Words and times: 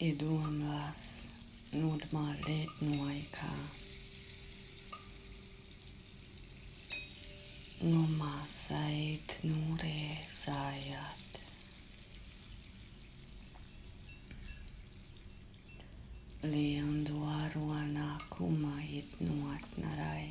iedomās 0.00 1.00
nodmāri 1.76 2.60
noikā. 2.80 3.50
Nomāsait 7.84 9.34
nūrēsājāt. 9.44 11.40
Liendo 16.48 17.20
aruanā 17.36 18.10
kumait 18.32 19.20
noatnarai. 19.20 20.28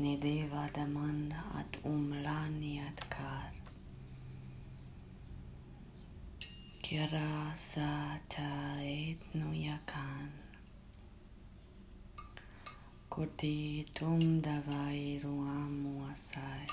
Nedēvāda 0.00 0.88
man 0.96 1.26
at 1.60 1.82
umlāni 1.96 2.78
atkār. 2.88 3.61
Kira 6.92 7.56
Satait 7.56 9.16
Nuyakan 9.32 10.28
Kurti 13.08 13.86
Tum 13.96 14.42
Davai 14.44 15.16
Ruam 15.24 15.72
Muasai 15.88 16.68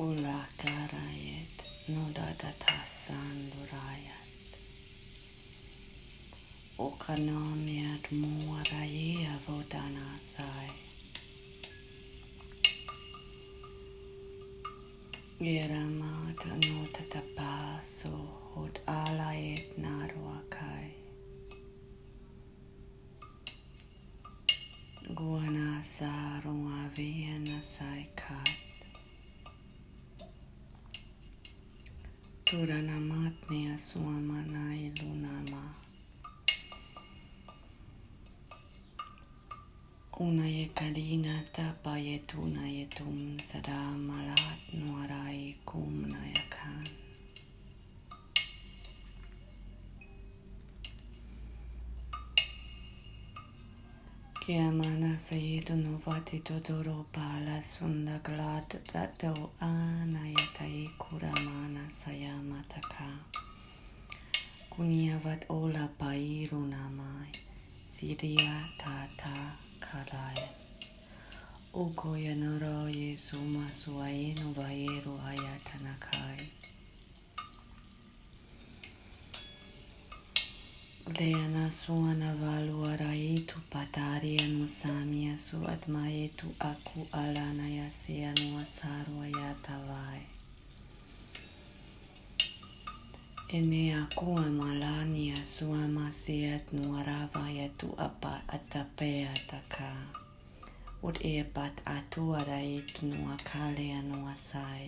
Ula 0.00 0.40
Karaya 0.56 1.31
Atmanoda 1.92 2.32
Tatasandurayat. 2.40 4.28
Okanamet 6.78 8.08
Moraya 8.10 9.36
Vodanasai. 9.44 10.72
Iramata 15.40 16.56
Notatapasu 16.64 18.16
Hot 18.54 18.78
Alayet 18.86 19.76
Naruakai. 19.76 20.92
Guanasa 25.14 26.40
Ruaviana 26.42 27.60
Saikat. 27.60 28.71
Sai 32.52 32.60
kat. 32.60 32.68
Turana 32.68 33.00
matnia 33.00 33.78
suomana 33.78 34.76
ilunama. 34.76 35.74
Una 40.20 40.46
ye 40.46 40.70
kadina 40.74 41.34
tapa 41.52 41.98
ye 41.98 42.18
tuna 42.26 42.68
ye 42.68 42.86
tum 42.86 43.38
sada 43.40 43.96
malat 43.96 44.60
nuarai 44.74 45.56
kum 45.64 46.04
nayakan. 46.06 46.88
Kiamana 54.42 55.18
sayidu 55.18 55.76
novati 55.76 56.40
totoro 56.42 57.06
pala 57.12 57.62
sunda 57.62 58.20
glad 58.22 58.68
rato 58.92 59.50
anayatai 59.60 60.90
kuramana 60.98 61.90
sayamataka. 61.90 62.21
kunyavat 64.72 65.44
ola 65.52 65.84
pairu 66.00 66.60
namai. 66.72 67.28
Siriya 67.92 68.56
tata 68.80 69.52
kadaya 69.84 70.48
uko 71.74 72.16
ya 72.16 72.34
noro 72.34 72.88
yesu 72.88 73.36
masuayenu 73.36 74.52
vayeru 74.56 75.20
ayatanakai 75.28 76.48
Leana 81.18 81.68
suana 81.72 82.32
valu 82.34 82.86
araitu 82.88 83.60
patari 83.70 84.38
anu 84.40 84.68
samia 84.68 85.36
su 85.36 85.56
admaetu 85.68 86.46
aku 86.60 87.06
alana 87.12 87.68
yasianu 87.68 88.56
asaru 88.64 89.20
ayatavai. 89.20 90.31
E 93.52 93.60
ne 93.60 93.92
a 93.92 94.04
koe 94.16 94.48
ma 94.58 94.72
lani 94.82 95.24
a 95.32 95.44
sua 95.44 95.84
ma 95.96 96.06
se 96.10 96.36
at 96.56 96.72
no 96.72 96.96
arawa 97.00 97.44
e 97.52 97.68
tu 97.78 97.88
apa 97.98 98.40
a 98.48 98.58
ta 98.70 98.82
ta 99.50 99.60
ka. 99.68 99.92
Ut 101.06 101.16
e 101.20 101.44
bat 101.54 101.76
atua 101.84 102.40
rai 102.48 102.80
tu 102.94 103.06
no 103.12 103.28
a 103.28 103.36
no 104.08 104.18
sai. 104.36 104.86